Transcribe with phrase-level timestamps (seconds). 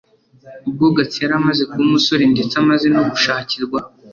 [0.67, 3.79] Ubwo Gatsi yari amaze kuba umusore, ndetse amaze no gushakirwa.